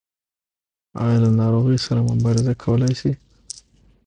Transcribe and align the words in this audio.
ایا 1.03 1.17
له 1.23 1.29
ناروغۍ 1.39 1.77
سره 1.85 1.99
مبارزه 2.09 2.53
کولی 2.63 2.93
شئ؟ 3.01 3.11